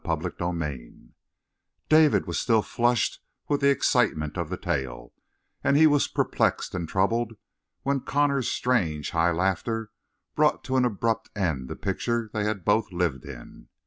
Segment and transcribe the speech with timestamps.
[0.03, 1.13] CHAPTER SEVENTEEN
[1.87, 5.13] David was still flushed with the excitement of the tale,
[5.63, 7.33] and he was perplexed and troubled
[7.83, 9.91] when Connor's strange, high laughter
[10.35, 13.67] brought to an abrupt end the picture they had both lived in.